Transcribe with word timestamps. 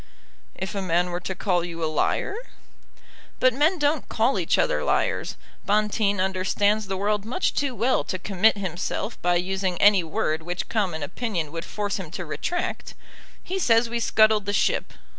"If 0.55 0.73
a 0.73 0.81
man 0.81 1.11
were 1.11 1.19
to 1.19 1.35
call 1.35 1.63
you 1.63 1.83
a 1.83 1.85
liar?" 1.85 2.35
"But 3.39 3.53
men 3.53 3.77
don't 3.77 4.09
call 4.09 4.39
each 4.39 4.57
other 4.57 4.83
liars. 4.83 5.35
Bonteen 5.67 6.19
understands 6.19 6.87
the 6.87 6.97
world 6.97 7.23
much 7.23 7.53
too 7.53 7.75
well 7.75 8.03
to 8.05 8.17
commit 8.17 8.57
himself 8.57 9.21
by 9.21 9.35
using 9.35 9.79
any 9.79 10.03
word 10.03 10.41
which 10.41 10.69
common 10.69 11.03
opinion 11.03 11.51
would 11.51 11.65
force 11.65 11.97
him 11.99 12.09
to 12.17 12.25
retract. 12.25 12.95
He 13.43 13.59
says 13.59 13.91
we 13.91 13.99
scuttled 13.99 14.47
the 14.47 14.53
ship. 14.53 14.91